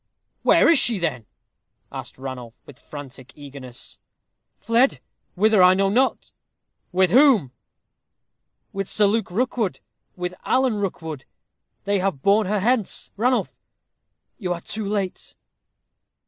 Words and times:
"Where 0.41 0.67
is 0.67 0.79
she, 0.79 0.97
then?" 0.97 1.27
asked 1.91 2.17
Ranulph, 2.17 2.55
with 2.65 2.79
frantic 2.79 3.33
eagerness. 3.35 3.99
"Fled. 4.57 4.99
Whither 5.35 5.61
I 5.61 5.75
know 5.75 5.89
not." 5.89 6.31
"With 6.91 7.11
whom?" 7.11 7.51
"With 8.73 8.89
Sir 8.89 9.05
Luke 9.05 9.29
Rookwood 9.29 9.79
with 10.15 10.33
Alan 10.43 10.77
Rookwood. 10.79 11.25
They 11.83 11.99
have 11.99 12.23
borne 12.23 12.47
her 12.47 12.61
hence. 12.61 13.11
Ranulph, 13.15 13.53
you 14.39 14.51
are 14.55 14.61
too 14.61 14.85
late." 14.87 15.35